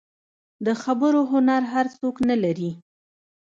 د 0.65 0.67
خبرو 0.83 1.21
هنر 1.31 1.61
هر 1.73 1.85
څوک 1.97 2.15
نه 2.29 2.35
لري. 2.43 2.71